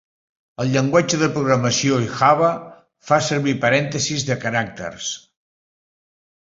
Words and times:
El 0.63 0.69
llenguatge 0.75 1.19
de 1.23 1.29
programació 1.35 2.01
Java 2.15 2.51
fa 3.13 3.21
servir 3.29 3.57
parèntesis 3.69 4.27
de 4.33 4.43
caràcters. 4.49 5.15